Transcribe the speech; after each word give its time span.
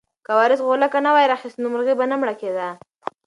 که 0.25 0.31
وارث 0.37 0.59
غولکه 0.67 0.99
نه 1.05 1.11
وای 1.13 1.29
راخیستې 1.31 1.59
نو 1.61 1.67
مرغۍ 1.73 1.93
به 1.97 2.05
نه 2.11 2.15
مړه 2.21 2.33
کېده. 2.41 2.69